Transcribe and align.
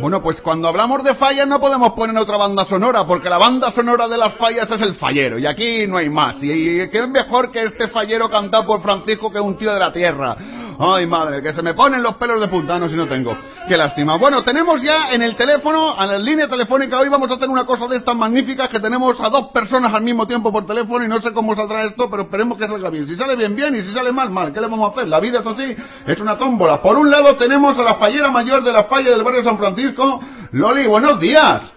Bueno, 0.00 0.22
pues 0.22 0.40
cuando 0.40 0.66
hablamos 0.66 1.04
de 1.04 1.14
fallas 1.14 1.46
no 1.46 1.60
podemos 1.60 1.92
poner 1.92 2.16
otra 2.16 2.36
banda 2.36 2.64
sonora, 2.64 3.06
porque 3.06 3.28
la 3.28 3.38
banda 3.38 3.70
sonora 3.72 4.08
de 4.08 4.16
las 4.16 4.34
fallas 4.34 4.70
es 4.70 4.80
el 4.80 4.94
fallero, 4.94 5.38
y 5.38 5.46
aquí 5.46 5.86
no 5.86 5.98
hay 5.98 6.08
más. 6.08 6.36
Y, 6.42 6.88
qué 6.88 7.06
mejor 7.06 7.52
que 7.52 7.62
este 7.64 7.88
fallero 7.88 8.28
cantado 8.30 8.66
por 8.66 8.82
Francisco, 8.82 9.30
que 9.30 9.38
es 9.38 9.44
un 9.44 9.56
tío 9.56 9.72
de 9.72 9.78
la 9.78 9.92
tierra. 9.92 10.36
Ay, 10.82 11.06
madre, 11.06 11.42
que 11.42 11.52
se 11.52 11.60
me 11.60 11.74
ponen 11.74 12.02
los 12.02 12.14
pelos 12.14 12.40
de 12.40 12.48
punta, 12.48 12.78
no 12.78 12.88
si 12.88 12.96
no 12.96 13.06
tengo. 13.06 13.36
Qué 13.68 13.76
lástima. 13.76 14.16
Bueno, 14.16 14.42
tenemos 14.42 14.80
ya 14.80 15.12
en 15.12 15.20
el 15.20 15.36
teléfono, 15.36 15.94
en 16.02 16.08
la 16.10 16.18
línea 16.18 16.48
telefónica, 16.48 16.98
hoy 16.98 17.10
vamos 17.10 17.30
a 17.30 17.34
hacer 17.34 17.50
una 17.50 17.66
cosa 17.66 17.86
de 17.86 17.98
estas 17.98 18.16
magníficas 18.16 18.70
que 18.70 18.80
tenemos 18.80 19.20
a 19.20 19.28
dos 19.28 19.48
personas 19.48 19.92
al 19.92 20.00
mismo 20.02 20.26
tiempo 20.26 20.50
por 20.50 20.64
teléfono 20.64 21.04
y 21.04 21.08
no 21.08 21.20
sé 21.20 21.34
cómo 21.34 21.54
saldrá 21.54 21.84
esto, 21.84 22.08
pero 22.08 22.22
esperemos 22.22 22.56
que 22.56 22.66
salga 22.66 22.88
bien. 22.88 23.06
Si 23.06 23.14
sale 23.14 23.36
bien, 23.36 23.54
bien, 23.54 23.76
y 23.76 23.82
si 23.82 23.92
sale 23.92 24.10
mal, 24.10 24.30
mal. 24.30 24.54
¿Qué 24.54 24.60
le 24.62 24.68
vamos 24.68 24.88
a 24.88 24.92
hacer? 24.94 25.08
La 25.08 25.20
vida 25.20 25.40
es 25.40 25.46
así, 25.46 25.76
es 26.06 26.18
una 26.18 26.38
tómbola. 26.38 26.80
Por 26.80 26.96
un 26.96 27.10
lado 27.10 27.36
tenemos 27.36 27.78
a 27.78 27.82
la 27.82 27.96
fallera 27.96 28.30
mayor 28.30 28.64
de 28.64 28.72
la 28.72 28.84
falla 28.84 29.10
del 29.10 29.22
barrio 29.22 29.44
San 29.44 29.58
Francisco, 29.58 30.20
Loli, 30.52 30.86
buenos 30.86 31.20
días. 31.20 31.74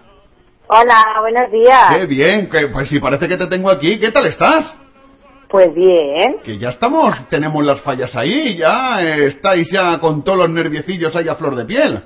Hola, 0.66 0.98
buenos 1.20 1.52
días. 1.52 1.88
Qué 1.90 2.06
bien, 2.06 2.48
que, 2.48 2.68
pues 2.68 2.88
si 2.88 2.98
parece 3.00 3.28
que 3.28 3.36
te 3.36 3.48
tengo 3.48 3.68
aquí, 3.68 3.98
¿qué 3.98 4.10
tal 4.12 4.24
estás? 4.24 4.72
Pues 5.54 5.72
bien. 5.72 6.38
Que 6.42 6.58
ya 6.58 6.70
estamos, 6.70 7.14
tenemos 7.28 7.64
las 7.64 7.80
fallas 7.80 8.16
ahí, 8.16 8.56
ya 8.56 9.00
estáis 9.00 9.70
ya 9.70 10.00
con 10.00 10.24
todos 10.24 10.36
los 10.36 10.50
nerviecillos 10.50 11.14
ahí 11.14 11.28
a 11.28 11.36
flor 11.36 11.54
de 11.54 11.64
piel. 11.64 12.02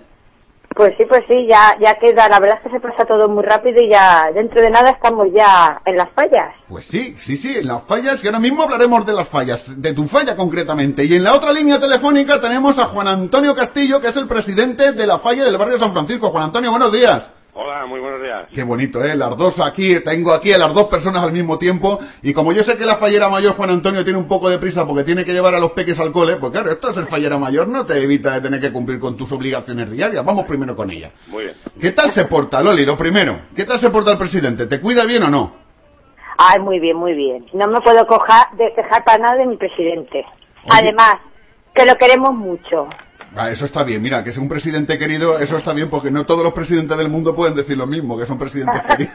Pues 0.76 0.92
sí, 0.98 1.04
pues 1.08 1.22
sí, 1.26 1.46
ya, 1.48 1.74
ya 1.80 1.94
queda. 1.98 2.28
La 2.28 2.40
verdad 2.40 2.58
es 2.58 2.64
que 2.64 2.76
se 2.76 2.78
pasa 2.78 3.06
todo 3.06 3.26
muy 3.26 3.42
rápido 3.42 3.80
y 3.80 3.88
ya 3.88 4.26
dentro 4.34 4.60
de 4.60 4.68
nada 4.68 4.90
estamos 4.90 5.28
ya 5.34 5.80
en 5.82 5.96
las 5.96 6.12
fallas. 6.12 6.56
Pues 6.68 6.86
sí, 6.88 7.16
sí, 7.20 7.38
sí, 7.38 7.56
en 7.56 7.68
las 7.68 7.84
fallas, 7.84 8.22
y 8.22 8.26
ahora 8.26 8.38
mismo 8.38 8.64
hablaremos 8.64 9.06
de 9.06 9.14
las 9.14 9.28
fallas, 9.30 9.64
de 9.80 9.94
tu 9.94 10.04
falla 10.08 10.36
concretamente. 10.36 11.06
Y 11.06 11.14
en 11.14 11.24
la 11.24 11.32
otra 11.32 11.50
línea 11.50 11.80
telefónica 11.80 12.38
tenemos 12.38 12.78
a 12.78 12.84
Juan 12.88 13.08
Antonio 13.08 13.54
Castillo, 13.54 13.98
que 13.98 14.08
es 14.08 14.16
el 14.18 14.28
presidente 14.28 14.92
de 14.92 15.06
la 15.06 15.20
falla 15.20 15.44
del 15.44 15.56
barrio 15.56 15.78
San 15.78 15.94
Francisco. 15.94 16.28
Juan 16.28 16.44
Antonio, 16.44 16.70
buenos 16.70 16.92
días. 16.92 17.30
Hola, 17.60 17.86
muy 17.86 17.98
buenos 17.98 18.22
días. 18.22 18.46
Qué 18.54 18.62
bonito, 18.62 19.02
¿eh? 19.02 19.16
Las 19.16 19.36
dos 19.36 19.58
aquí, 19.58 19.98
tengo 20.04 20.32
aquí 20.32 20.52
a 20.52 20.58
las 20.58 20.72
dos 20.72 20.86
personas 20.86 21.24
al 21.24 21.32
mismo 21.32 21.58
tiempo. 21.58 21.98
Y 22.22 22.32
como 22.32 22.52
yo 22.52 22.62
sé 22.62 22.78
que 22.78 22.84
la 22.84 22.98
fallera 22.98 23.28
mayor, 23.28 23.56
Juan 23.56 23.70
Antonio, 23.70 24.04
tiene 24.04 24.16
un 24.16 24.28
poco 24.28 24.48
de 24.48 24.58
prisa 24.58 24.86
porque 24.86 25.02
tiene 25.02 25.24
que 25.24 25.32
llevar 25.32 25.56
a 25.56 25.58
los 25.58 25.72
peques 25.72 25.98
al 25.98 26.12
cole, 26.12 26.36
pues 26.36 26.52
claro, 26.52 26.70
esto 26.70 26.90
es 26.90 26.96
el 26.98 27.08
fallera 27.08 27.36
mayor, 27.36 27.66
no 27.66 27.84
te 27.84 28.00
evita 28.00 28.34
de 28.34 28.42
tener 28.42 28.60
que 28.60 28.70
cumplir 28.70 29.00
con 29.00 29.16
tus 29.16 29.32
obligaciones 29.32 29.90
diarias. 29.90 30.24
Vamos 30.24 30.46
primero 30.46 30.76
con 30.76 30.88
ella. 30.92 31.10
Muy 31.26 31.46
bien. 31.46 31.56
¿Qué 31.80 31.90
tal 31.90 32.12
se 32.12 32.26
porta, 32.26 32.62
Loli? 32.62 32.86
Lo 32.86 32.96
primero, 32.96 33.40
¿qué 33.56 33.64
tal 33.64 33.80
se 33.80 33.90
porta 33.90 34.12
el 34.12 34.18
presidente? 34.18 34.68
¿Te 34.68 34.80
cuida 34.80 35.04
bien 35.04 35.24
o 35.24 35.28
no? 35.28 35.52
Ay, 36.36 36.60
muy 36.60 36.78
bien, 36.78 36.96
muy 36.96 37.14
bien. 37.14 37.44
No 37.54 37.66
me 37.66 37.80
puedo 37.80 38.06
cojar, 38.06 38.52
de, 38.52 38.72
quejar 38.72 39.02
para 39.02 39.18
nada 39.18 39.36
de 39.36 39.46
mi 39.46 39.56
presidente. 39.56 40.24
Además, 40.70 41.14
que 41.74 41.84
lo 41.84 41.96
queremos 41.96 42.34
mucho. 42.34 42.88
Ah, 43.36 43.50
eso 43.50 43.66
está 43.66 43.84
bien, 43.84 44.00
mira, 44.00 44.24
que 44.24 44.30
es 44.30 44.38
un 44.38 44.48
presidente 44.48 44.98
querido, 44.98 45.38
eso 45.38 45.58
está 45.58 45.72
bien 45.72 45.90
porque 45.90 46.10
no 46.10 46.24
todos 46.24 46.42
los 46.42 46.54
presidentes 46.54 46.96
del 46.96 47.08
mundo 47.08 47.34
pueden 47.34 47.54
decir 47.54 47.76
lo 47.76 47.86
mismo, 47.86 48.18
que 48.18 48.26
son 48.26 48.38
presidentes 48.38 48.82
queridos, 48.88 49.14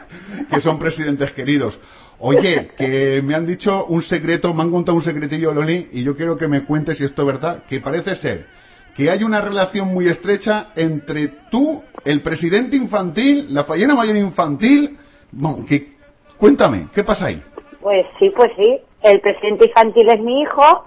que 0.50 0.60
son 0.60 0.78
presidentes 0.78 1.32
queridos. 1.32 1.78
Oye, 2.20 2.70
que 2.78 3.20
me 3.22 3.34
han 3.34 3.44
dicho 3.44 3.86
un 3.86 4.02
secreto, 4.02 4.54
me 4.54 4.62
han 4.62 4.70
contado 4.70 4.96
un 4.96 5.02
secretillo, 5.02 5.52
Loli, 5.52 5.88
y 5.92 6.04
yo 6.04 6.16
quiero 6.16 6.38
que 6.38 6.46
me 6.46 6.64
cuentes 6.64 6.98
si 6.98 7.04
esto 7.04 7.22
es 7.22 7.26
verdad, 7.26 7.64
que 7.68 7.80
parece 7.80 8.14
ser 8.16 8.46
que 8.94 9.10
hay 9.10 9.24
una 9.24 9.40
relación 9.40 9.88
muy 9.88 10.06
estrecha 10.06 10.68
entre 10.76 11.26
tú, 11.50 11.82
el 12.04 12.22
presidente 12.22 12.76
infantil, 12.76 13.52
la 13.52 13.64
fallena 13.64 13.94
mayor 13.96 14.16
infantil, 14.16 14.96
bueno, 15.32 15.66
que, 15.68 15.94
cuéntame, 16.38 16.86
¿qué 16.94 17.02
pasa 17.02 17.26
ahí? 17.26 17.42
Pues 17.80 18.06
sí, 18.20 18.32
pues 18.34 18.52
sí. 18.56 18.78
El 19.02 19.20
presidente 19.20 19.66
infantil 19.66 20.08
es 20.08 20.20
mi 20.20 20.42
hijo 20.42 20.86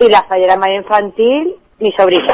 y 0.00 0.08
la 0.08 0.24
fallera 0.28 0.56
mayor 0.56 0.82
infantil 0.82 1.54
mi 1.78 1.92
sobrino. 1.92 2.26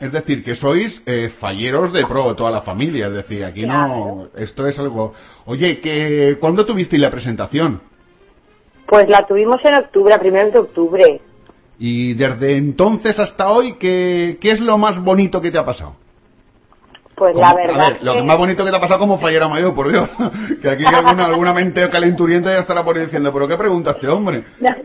Es 0.00 0.12
decir, 0.12 0.42
que 0.44 0.56
sois 0.56 1.02
eh, 1.06 1.30
falleros 1.38 1.92
de 1.92 2.04
pro, 2.06 2.34
toda 2.34 2.50
la 2.50 2.62
familia. 2.62 3.06
Es 3.06 3.14
decir, 3.14 3.44
aquí 3.44 3.64
no. 3.66 4.28
Esto 4.36 4.66
es 4.66 4.78
algo. 4.78 5.14
Oye, 5.46 5.80
que 5.80 6.36
¿cuándo 6.40 6.66
tuvisteis 6.66 7.00
la 7.00 7.10
presentación? 7.10 7.80
Pues 8.86 9.08
la 9.08 9.24
tuvimos 9.26 9.56
en 9.64 9.74
octubre, 9.74 10.12
a 10.12 10.18
primeros 10.18 10.52
de 10.52 10.58
octubre. 10.58 11.20
Y 11.78 12.14
desde 12.14 12.56
entonces 12.56 13.18
hasta 13.18 13.48
hoy, 13.48 13.74
¿qué, 13.74 14.38
qué 14.40 14.52
es 14.52 14.60
lo 14.60 14.76
más 14.78 15.02
bonito 15.02 15.40
que 15.40 15.50
te 15.50 15.58
ha 15.58 15.64
pasado? 15.64 15.96
Pues 17.14 17.34
Como- 17.34 17.46
la 17.46 17.54
verdad. 17.54 17.80
a 17.80 17.90
ver, 17.90 18.02
lo 18.02 18.24
más 18.24 18.38
bonito 18.38 18.64
que 18.64 18.70
te 18.70 18.76
ha 18.76 18.80
pasado 18.80 19.00
como 19.00 19.18
fallera 19.18 19.48
mayor, 19.48 19.74
por 19.74 19.88
Dios. 19.90 20.08
que 20.62 20.68
aquí 20.68 20.84
alguna, 20.84 21.26
alguna 21.26 21.52
mente 21.52 21.88
calenturienta 21.90 22.52
ya 22.52 22.60
estará 22.60 22.84
por 22.84 22.96
ahí 22.96 23.04
diciendo, 23.04 23.32
¿pero 23.32 23.46
qué 23.48 23.56
pregunta 23.56 23.92
este 23.92 24.08
hombre? 24.08 24.44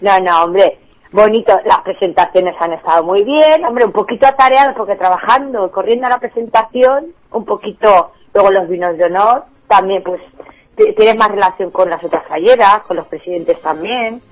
No, 0.00 0.18
no, 0.18 0.42
hombre. 0.42 0.80
Bonito, 1.12 1.52
las 1.66 1.80
presentaciones 1.82 2.54
han 2.58 2.72
estado 2.72 3.04
muy 3.04 3.22
bien, 3.22 3.64
hombre, 3.66 3.84
un 3.84 3.92
poquito 3.92 4.26
atareado 4.26 4.74
porque 4.74 4.96
trabajando, 4.96 5.70
corriendo 5.70 6.06
a 6.06 6.10
la 6.10 6.18
presentación, 6.18 7.08
un 7.32 7.44
poquito, 7.44 8.12
luego 8.32 8.50
los 8.50 8.68
vinos 8.68 8.96
de 8.96 9.04
honor, 9.04 9.44
también 9.68 10.02
pues 10.02 10.20
tienes 10.96 11.16
más 11.16 11.28
relación 11.30 11.70
con 11.70 11.90
las 11.90 12.02
otras 12.02 12.26
falleras, 12.26 12.80
con 12.88 12.96
los 12.96 13.06
presidentes 13.08 13.60
también. 13.60 14.22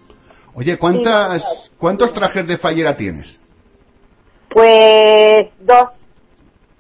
Oye, 0.55 0.79
¿cuántas, 0.79 1.71
¿cuántos 1.79 2.13
trajes 2.15 2.47
de 2.47 2.57
fallera 2.57 2.97
tienes? 2.97 3.39
Pues 4.49 5.49
dos, 5.61 5.91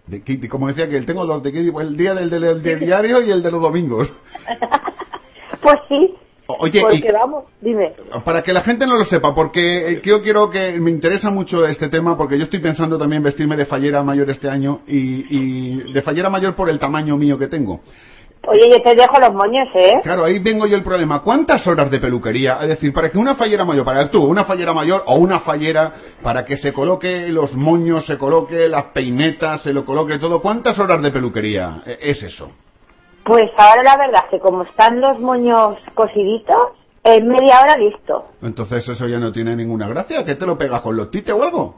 De, 0.06 0.49
como 0.49 0.69
decía 0.69 0.88
que 0.88 1.00
tengo 1.03 1.25
dos, 1.27 1.43
de, 1.43 1.53
que- 1.53 1.61
el 1.61 1.97
día 1.97 2.15
del, 2.15 2.31
del- 2.31 2.62
del 2.62 2.81
diario 2.81 3.21
y 3.21 3.31
el 3.31 3.43
de 3.43 3.50
los 3.50 3.61
domingos. 3.62 4.11
pues 5.62 5.77
sí, 5.88 6.17
Oye, 6.59 6.81
porque 6.81 7.12
vamos, 7.12 7.44
dime. 7.61 7.93
Para 8.25 8.43
que 8.43 8.53
la 8.53 8.62
gente 8.62 8.87
no 8.87 8.97
lo 8.97 9.05
sepa, 9.05 9.34
porque 9.34 9.93
eh, 9.93 10.03
yo 10.05 10.22
quiero 10.22 10.50
que 10.50 10.78
me 10.81 10.91
interesa 10.91 11.31
mucho 11.31 11.66
este 11.66 11.88
tema, 11.88 12.16
porque 12.16 12.38
yo 12.38 12.44
estoy 12.44 12.61
pensando 12.61 12.99
también 12.99 13.22
vestirme 13.22 13.56
de 13.56 13.66
fallera 13.66 14.03
mayor 14.03 14.31
este 14.31 14.49
año 14.49 14.81
y, 14.87 15.27
y 15.31 15.93
de 15.93 16.03
fallera 16.03 16.31
mayor 16.31 16.55
por 16.55 16.69
el 16.71 16.78
tamaño 16.78 17.16
mío 17.16 17.38
que 17.38 17.49
tengo. 17.49 17.81
Oye, 18.49 18.71
yo 18.71 18.81
te 18.83 18.94
dejo 18.94 19.21
los 19.21 19.34
moños, 19.34 19.69
¿eh? 19.75 20.00
Claro, 20.03 20.25
ahí 20.25 20.38
vengo 20.38 20.66
yo 20.66 20.75
el 20.77 20.83
problema. 20.83 21.22
¿Cuántas 21.22 21.66
horas 21.66 21.91
de 21.91 22.00
peluquería? 22.00 22.59
Es 22.62 22.69
decir, 22.69 22.93
para 22.93 23.11
que 23.11 23.19
una 23.19 23.34
fallera 23.34 23.67
mayor, 23.67 23.84
para 23.84 24.11
tú, 24.11 24.25
una 24.25 24.44
fallera 24.44 24.72
mayor 24.72 25.03
o 25.06 25.17
una 25.17 25.41
fallera, 25.41 25.93
para 26.22 26.44
que 26.44 26.56
se 26.56 26.72
coloque 26.72 27.28
los 27.28 27.55
moños, 27.55 28.06
se 28.06 28.17
coloque 28.17 28.67
las 28.67 28.87
peinetas, 28.94 29.62
se 29.62 29.75
lo 29.75 29.84
coloque 29.84 30.19
todo, 30.19 30.41
¿cuántas 30.41 30.78
horas 30.78 31.03
de 31.03 31.11
peluquería 31.11 31.82
eh, 31.84 31.99
es 32.00 32.22
eso? 32.22 32.50
Pues 33.25 33.50
ahora 33.56 33.82
la 33.82 33.97
verdad 33.97 34.25
es 34.25 34.31
que 34.31 34.41
como 34.41 34.62
están 34.64 35.00
los 35.00 35.19
moños 35.20 35.76
cosiditos, 35.94 36.56
en 37.04 37.28
media 37.28 37.60
hora 37.60 37.76
listo. 37.76 38.26
Entonces 38.42 38.86
eso 38.88 39.06
ya 39.06 39.19
no 39.19 39.32
tiene 39.32 39.56
ninguna 39.56 39.88
gracia. 39.88 40.25
¿Qué 40.25 40.34
te 40.34 40.47
lo 40.47 40.58
pegas 40.58 40.81
con 40.82 40.97
los 40.97 41.10
tites 41.10 41.34
o 41.34 41.42
algo? 41.42 41.75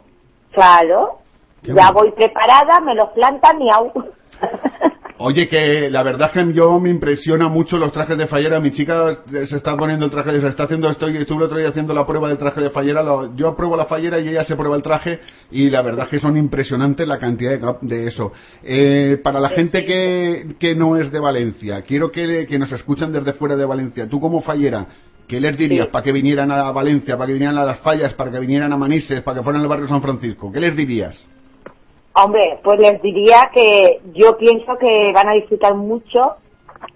Claro, 0.52 1.18
Qué 1.62 1.68
ya 1.68 1.90
bueno. 1.90 1.92
voy 1.94 2.12
preparada, 2.12 2.80
me 2.80 2.94
los 2.94 3.10
plantan 3.10 3.60
y 3.62 3.70
au. 3.70 3.92
Oye, 5.18 5.48
que 5.48 5.88
la 5.88 6.02
verdad 6.02 6.30
es 6.34 6.42
que 6.46 6.52
yo 6.52 6.80
me 6.80 6.90
impresiona 6.90 7.46
mucho 7.46 7.78
los 7.78 7.92
trajes 7.92 8.18
de 8.18 8.26
fallera. 8.26 8.58
Mi 8.60 8.72
chica 8.72 9.18
se 9.30 9.56
está 9.56 9.76
poniendo 9.76 10.04
el 10.06 10.10
traje, 10.10 10.40
se 10.40 10.46
está 10.48 10.64
haciendo, 10.64 10.90
estoy, 10.90 11.16
estuve 11.16 11.38
el 11.38 11.42
otro 11.44 11.58
día 11.58 11.68
haciendo 11.68 11.94
la 11.94 12.04
prueba 12.06 12.28
del 12.28 12.38
traje 12.38 12.60
de 12.60 12.70
fallera. 12.70 13.02
lo- 13.02 13.36
yo 13.36 13.48
apruebo 13.48 13.76
la 13.76 13.84
fallera 13.84 14.18
y 14.18 14.28
ella 14.28 14.44
se 14.44 14.56
prueba 14.56 14.74
el 14.74 14.82
traje 14.82 15.20
y 15.50 15.70
la 15.70 15.82
verdad 15.82 16.04
es 16.06 16.10
que 16.10 16.18
son 16.20 16.36
impresionantes 16.36 17.06
la 17.06 17.18
cantidad 17.18 17.52
de, 17.52 17.74
de 17.82 18.08
eso. 18.08 18.32
Eh, 18.64 19.20
para 19.22 19.38
la 19.38 19.50
gente 19.50 19.84
que, 19.84 20.56
que 20.58 20.74
no 20.74 20.96
es 20.96 21.12
de 21.12 21.20
Valencia, 21.20 21.82
quiero 21.82 22.10
que, 22.10 22.46
que 22.48 22.58
nos 22.58 22.72
escuchan 22.72 23.12
desde 23.12 23.34
fuera 23.34 23.54
de 23.54 23.64
Valencia. 23.64 24.08
Tú 24.08 24.18
como 24.20 24.40
fallera, 24.40 24.86
¿qué 25.28 25.40
les 25.40 25.56
dirías 25.56 25.86
para 25.88 26.02
que 26.02 26.10
vinieran 26.12 26.50
a 26.50 26.72
Valencia, 26.72 27.16
para 27.16 27.28
que 27.28 27.34
vinieran 27.34 27.58
a 27.58 27.64
las 27.64 27.78
fallas, 27.80 28.12
para 28.14 28.30
que 28.32 28.40
vinieran 28.40 28.72
a 28.72 28.76
Manises, 28.76 29.22
para 29.22 29.38
que 29.38 29.44
fueran 29.44 29.62
al 29.62 29.68
barrio 29.68 29.86
San 29.86 30.02
Francisco? 30.02 30.50
¿Qué 30.50 30.58
les 30.58 30.76
dirías? 30.76 31.28
Hombre, 32.14 32.60
pues 32.62 32.78
les 32.78 33.00
diría 33.00 33.50
que 33.52 34.00
yo 34.14 34.36
pienso 34.36 34.76
que 34.78 35.12
van 35.12 35.28
a 35.28 35.32
disfrutar 35.32 35.74
mucho 35.74 36.36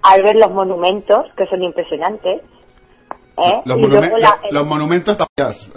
al 0.02 0.22
ver 0.22 0.36
los 0.36 0.50
monumentos, 0.50 1.26
que 1.36 1.46
son 1.46 1.62
impresionantes. 1.62 2.42
¿eh? 3.38 3.62
Los, 3.64 3.78
monumen- 3.78 4.18
la- 4.18 4.38
los- 4.42 4.52
los 4.52 4.66
monumentos 4.66 5.16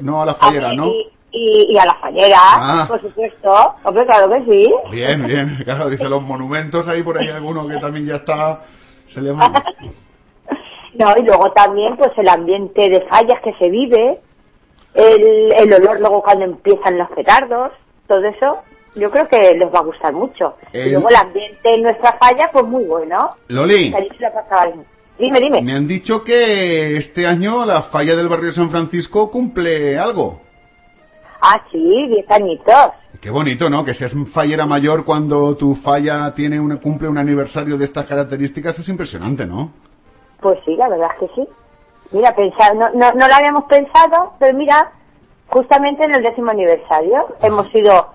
no 0.02 0.22
a 0.22 0.26
las 0.26 0.38
falleras, 0.38 0.76
¿no? 0.76 0.88
y, 0.88 1.10
y, 1.32 1.74
y 1.74 1.78
a 1.78 1.86
la 1.86 1.96
fallera, 1.96 2.38
Ah. 2.44 2.86
por 2.88 3.02
supuesto. 3.02 3.54
Hombre, 3.84 4.06
claro 4.06 4.30
que 4.30 4.46
sí. 4.52 4.74
Bien, 4.92 5.26
bien. 5.26 5.58
Claro, 5.64 5.90
dice 5.90 6.10
los 6.10 6.22
monumentos 6.22 6.88
ahí 6.88 7.04
por 7.04 7.18
ahí 7.18 7.30
alguno 7.30 7.68
que 7.68 7.78
también 7.78 8.06
ya 8.08 8.16
está. 8.16 8.62
Se 9.08 9.22
le 9.22 9.32
va. 9.32 9.52
No, 10.96 11.14
y 11.18 11.22
luego 11.24 11.52
también 11.52 11.96
pues 11.96 12.12
el 12.18 12.28
ambiente 12.28 12.90
de 12.90 13.02
fallas 13.02 13.40
que 13.42 13.54
se 13.54 13.70
vive, 13.70 14.20
el, 14.96 15.52
el 15.54 15.74
olor 15.74 16.00
luego 16.02 16.22
cuando 16.22 16.44
empiezan 16.46 16.98
los 16.98 17.10
petardos, 17.12 17.72
todo 18.08 18.22
eso, 18.26 18.58
yo 19.00 19.10
creo 19.10 19.28
que 19.28 19.54
les 19.56 19.74
va 19.74 19.80
a 19.80 19.84
gustar 19.84 20.14
mucho. 20.14 20.56
El- 20.74 20.88
Y 20.88 20.92
luego 20.92 21.10
el 21.10 21.16
ambiente 21.16 21.74
en 21.74 21.84
nuestra 21.84 22.14
falla 22.14 22.50
pues 22.52 22.66
muy 22.66 22.84
bueno. 22.86 23.30
Loli. 23.48 23.94
Dime, 25.18 25.40
dime. 25.42 25.62
me 25.62 25.74
han 25.74 25.88
dicho 25.88 26.24
que 26.24 26.96
este 26.98 27.28
año 27.28 27.66
la 27.66 27.84
falla 27.84 28.16
del 28.16 28.30
barrio 28.30 28.54
San 28.54 28.70
Francisco 28.72 29.30
cumple 29.30 29.98
algo. 29.98 30.40
Ah, 31.42 31.62
sí, 31.72 32.08
diez 32.08 32.30
añitos. 32.32 32.92
Qué 33.22 33.30
bonito, 33.30 33.70
¿no? 33.70 33.84
Que 33.84 33.94
seas 33.94 34.14
fallera 34.34 34.66
mayor 34.66 35.04
cuando 35.04 35.56
tu 35.58 35.76
falla 35.76 36.34
tiene 36.34 36.60
una, 36.60 36.80
cumple 36.80 37.08
un 37.10 37.18
aniversario 37.18 37.78
de 37.78 37.86
estas 37.86 38.06
características 38.08 38.80
es 38.80 38.88
impresionante, 38.88 39.46
¿no? 39.46 39.72
Pues 40.40 40.58
sí, 40.66 40.76
la 40.78 40.88
verdad 40.88 41.10
es 41.20 41.28
que 41.30 41.36
sí. 41.36 41.48
Mira, 42.12 42.34
pensar, 42.34 42.76
no, 42.76 42.90
no, 42.92 43.12
no 43.12 43.28
lo 43.28 43.36
habíamos 43.36 43.66
pensado, 43.66 44.34
pero 44.40 44.58
mira, 44.58 44.92
justamente 45.48 46.06
en 46.06 46.16
el 46.16 46.24
décimo 46.24 46.52
aniversario 46.52 47.36
hemos 47.42 47.70
sido 47.72 48.08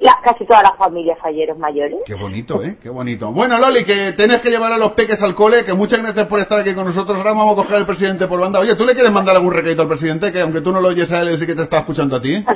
la, 0.00 0.18
casi 0.22 0.46
toda 0.46 0.62
la 0.62 0.72
familia 0.72 1.14
falleros 1.16 1.58
mayores. 1.58 1.98
Qué 2.06 2.14
bonito, 2.14 2.62
¿eh? 2.62 2.76
Qué 2.82 2.88
bonito. 2.88 3.30
Bueno, 3.32 3.58
Loli, 3.58 3.84
que 3.84 4.12
tenés 4.12 4.40
que 4.40 4.48
llevar 4.48 4.72
a 4.72 4.78
los 4.78 4.92
peques 4.92 5.22
al 5.22 5.34
cole, 5.34 5.64
que 5.64 5.74
muchas 5.74 6.00
gracias 6.02 6.26
por 6.26 6.40
estar 6.40 6.58
aquí 6.58 6.74
con 6.74 6.86
nosotros. 6.86 7.18
Ahora 7.18 7.32
vamos 7.32 7.52
a 7.52 7.62
coger 7.62 7.76
al 7.76 7.86
presidente 7.86 8.26
por 8.26 8.40
banda. 8.40 8.60
Oye, 8.60 8.74
¿tú 8.76 8.84
le 8.84 8.94
quieres 8.94 9.12
mandar 9.12 9.36
algún 9.36 9.52
recadito 9.52 9.82
al 9.82 9.88
presidente? 9.88 10.32
Que 10.32 10.40
aunque 10.40 10.62
tú 10.62 10.72
no 10.72 10.80
lo 10.80 10.88
oyes 10.88 11.12
a 11.12 11.20
él, 11.20 11.38
sí 11.38 11.46
que 11.46 11.54
te 11.54 11.62
está 11.62 11.80
escuchando 11.80 12.16
a 12.16 12.20
ti. 12.20 12.44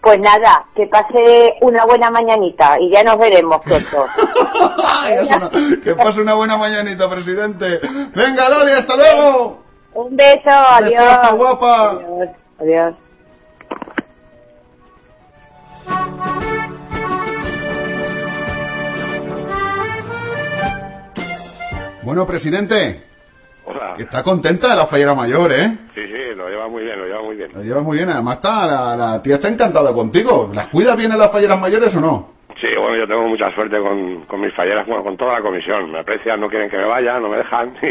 Pues 0.00 0.20
nada, 0.20 0.64
que 0.76 0.86
pase 0.86 1.54
una 1.60 1.84
buena 1.84 2.08
mañanita 2.08 2.80
y 2.80 2.88
ya 2.88 3.02
nos 3.02 3.18
veremos 3.18 3.60
pronto. 3.62 4.06
Que 5.84 5.94
pase 5.96 6.20
una 6.20 6.34
buena 6.34 6.56
mañanita, 6.56 7.10
presidente. 7.10 7.80
Venga, 8.14 8.48
Loli, 8.48 8.72
hasta 8.72 8.96
luego. 8.96 9.64
Un 9.94 10.16
beso, 10.16 10.48
adiós. 10.48 11.04
Besazo, 11.04 11.36
guapa. 11.36 11.90
Adiós. 11.90 12.28
adiós. 12.60 12.94
Bueno, 22.08 22.26
presidente, 22.26 23.02
Hola. 23.66 23.96
está 23.98 24.22
contenta 24.22 24.70
de 24.70 24.76
la 24.76 24.86
fallera 24.86 25.14
mayor, 25.14 25.52
¿eh? 25.52 25.76
Sí, 25.94 26.00
sí, 26.06 26.34
lo 26.34 26.48
lleva 26.48 26.66
muy 26.66 26.82
bien, 26.82 26.98
lo 26.98 27.04
lleva 27.04 27.20
muy 27.22 27.36
bien. 27.36 27.50
La 27.54 27.60
llevas 27.60 27.82
muy 27.82 27.98
bien, 27.98 28.08
además 28.08 28.36
está, 28.36 28.66
la, 28.66 28.96
la 28.96 29.22
tía 29.22 29.34
está 29.34 29.48
encantada 29.48 29.92
contigo. 29.92 30.50
¿Las 30.54 30.68
cuidas 30.68 30.96
bien 30.96 31.12
a 31.12 31.18
las 31.18 31.30
falleras 31.30 31.60
mayores 31.60 31.94
o 31.94 32.00
no? 32.00 32.30
Sí, 32.60 32.66
bueno, 32.80 32.96
yo 32.96 33.06
tengo 33.06 33.28
mucha 33.28 33.52
suerte 33.54 33.78
con, 33.78 34.24
con 34.26 34.40
mis 34.40 34.52
falleras, 34.54 34.86
bueno, 34.86 35.04
con 35.04 35.16
toda 35.16 35.34
la 35.34 35.42
comisión. 35.42 35.92
Me 35.92 36.00
aprecian, 36.00 36.40
no 36.40 36.48
quieren 36.48 36.68
que 36.68 36.76
me 36.76 36.86
vaya, 36.86 37.20
no 37.20 37.28
me 37.28 37.36
dejan 37.36 37.74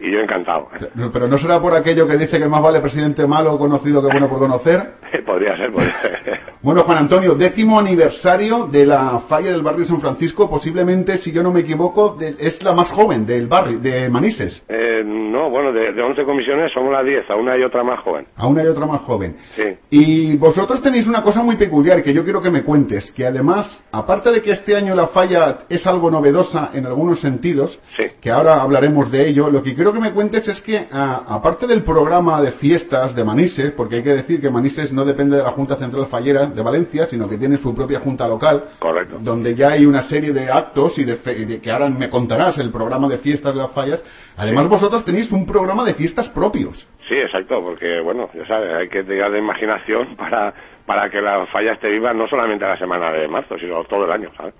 y, 0.00 0.06
y 0.06 0.10
yo 0.12 0.20
encantado. 0.20 0.68
Pero 0.94 1.10
pero 1.12 1.28
no 1.28 1.36
será 1.38 1.60
por 1.60 1.74
aquello 1.74 2.06
que 2.06 2.16
dice 2.16 2.38
que 2.38 2.48
más 2.48 2.62
vale 2.62 2.80
presidente 2.80 3.26
malo 3.26 3.58
conocido 3.58 4.00
que 4.00 4.08
bueno 4.08 4.28
por 4.28 4.38
conocer. 4.38 4.94
podría 5.26 5.56
ser, 5.56 5.70
podría 5.72 6.00
ser. 6.00 6.38
Bueno, 6.62 6.82
Juan 6.82 6.98
Antonio, 6.98 7.34
décimo 7.34 7.78
aniversario 7.78 8.66
de 8.66 8.86
la 8.86 9.20
falla 9.28 9.52
del 9.52 9.62
barrio 9.62 9.84
San 9.84 10.00
Francisco, 10.00 10.50
posiblemente, 10.50 11.18
si 11.18 11.30
yo 11.30 11.42
no 11.42 11.52
me 11.52 11.60
equivoco, 11.60 12.16
de- 12.18 12.34
es 12.40 12.60
la 12.62 12.72
más 12.72 12.90
joven 12.90 13.24
del 13.24 13.46
barrio, 13.46 13.78
de 13.78 14.08
Manises. 14.08 14.64
Eh, 14.68 15.02
no, 15.04 15.48
bueno, 15.50 15.72
de, 15.72 15.92
de 15.92 16.02
11 16.02 16.24
comisiones 16.24 16.72
somos 16.72 16.92
las 16.92 17.04
10, 17.04 17.30
a 17.30 17.36
una 17.36 17.56
y 17.56 17.62
otra 17.62 17.84
más 17.84 18.00
joven. 18.00 18.26
A 18.36 18.48
una 18.48 18.64
y 18.64 18.66
otra 18.66 18.84
más 18.86 19.02
joven. 19.02 19.36
Sí. 19.54 19.62
Y 19.90 20.36
vosotros 20.38 20.82
tenéis 20.82 21.06
una 21.06 21.22
cosa 21.22 21.42
muy 21.44 21.56
peculiar 21.56 22.02
que 22.02 22.12
yo 22.12 22.24
quiero 22.24 22.42
que 22.42 22.50
me 22.50 22.64
cuentes, 22.64 23.12
que 23.12 23.24
además, 23.26 23.84
aparte 24.06 24.30
de 24.30 24.40
que 24.40 24.52
este 24.52 24.76
año 24.76 24.94
la 24.94 25.08
falla 25.08 25.58
es 25.68 25.84
algo 25.84 26.12
novedosa 26.12 26.70
en 26.72 26.86
algunos 26.86 27.20
sentidos, 27.20 27.76
Sí. 27.96 28.04
que 28.20 28.30
ahora 28.30 28.62
hablaremos 28.62 29.10
de 29.10 29.28
ello, 29.28 29.50
lo 29.50 29.64
que 29.64 29.74
quiero 29.74 29.92
que 29.92 29.98
me 29.98 30.12
cuentes 30.12 30.46
es 30.46 30.60
que, 30.60 30.86
a- 30.92 31.24
aparte 31.26 31.66
del 31.66 31.82
programa 31.82 32.40
de 32.40 32.52
fiestas 32.52 33.16
de 33.16 33.24
Manises, 33.24 33.72
porque 33.72 33.96
hay 33.96 34.02
que 34.04 34.14
decir 34.14 34.40
que 34.40 34.48
Manises 34.48 34.92
no 34.92 35.04
depende 35.04 35.36
de 35.36 35.42
la 35.42 35.50
Junta 35.50 35.74
Central 35.74 36.06
Fallera 36.06 36.46
de 36.46 36.62
Valencia, 36.62 37.08
sino 37.08 37.28
que 37.28 37.36
tiene 37.36 37.56
su 37.58 37.74
propia 37.74 37.98
junta 37.98 38.28
local, 38.28 38.62
Correcto. 38.78 39.18
donde 39.20 39.56
ya 39.56 39.70
hay 39.70 39.84
una 39.84 40.02
serie 40.08 40.32
de 40.32 40.50
actos 40.52 40.96
y 40.98 41.04
de, 41.04 41.16
fe- 41.16 41.38
y 41.38 41.44
de 41.44 41.60
que 41.60 41.72
ahora 41.72 41.88
me 41.88 42.08
contarás 42.08 42.56
el 42.58 42.70
programa 42.70 43.08
de 43.08 43.18
fiestas 43.18 43.56
de 43.56 43.60
las 43.62 43.72
fallas. 43.72 44.04
Además, 44.36 44.68
vosotros 44.68 45.04
tenéis 45.04 45.32
un 45.32 45.44
programa 45.46 45.84
de 45.84 45.94
fiestas 45.94 46.28
propios. 46.28 46.86
Sí, 47.08 47.14
exacto, 47.14 47.62
porque, 47.62 48.00
bueno, 48.00 48.28
ya 48.34 48.46
sabes, 48.46 48.72
hay 48.74 48.88
que 48.88 49.04
tener 49.04 49.30
de 49.30 49.38
imaginación 49.38 50.16
para, 50.16 50.52
para 50.84 51.08
que 51.08 51.20
la 51.20 51.46
falla 51.46 51.72
esté 51.74 51.88
viva 51.88 52.12
no 52.12 52.26
solamente 52.26 52.66
la 52.66 52.76
semana 52.78 53.12
de 53.12 53.28
marzo, 53.28 53.56
sino 53.58 53.84
todo 53.84 54.04
el 54.06 54.12
año, 54.12 54.30
¿sabes? 54.36 54.54